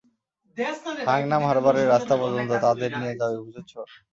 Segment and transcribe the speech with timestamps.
[1.07, 3.79] হাংনাম হারবারের রাস্তা পর্যন্ত তাদের নিয়ে যাবে, বুঝেছো?